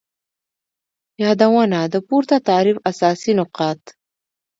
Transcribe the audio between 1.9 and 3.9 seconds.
د پورته تعریف اساسی نقاط